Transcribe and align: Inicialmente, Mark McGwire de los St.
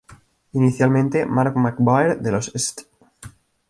Inicialmente, 0.53 1.27
Mark 1.27 1.55
McGwire 1.55 2.15
de 2.15 2.31
los 2.31 2.47
St. 2.55 2.87